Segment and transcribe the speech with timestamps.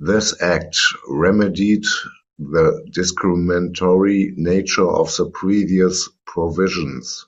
[0.00, 0.76] This Act
[1.08, 1.84] remedied
[2.40, 7.24] the discriminatory nature of the previous provisions.